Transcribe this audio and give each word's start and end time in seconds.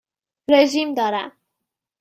رژیم 0.49 0.93
دارم. 0.93 1.31